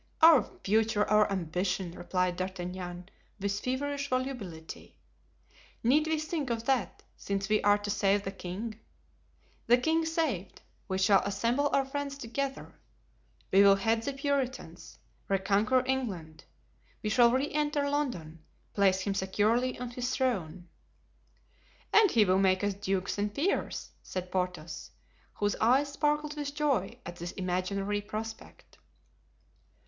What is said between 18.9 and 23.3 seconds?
him securely on his throne——" "And he will make us dukes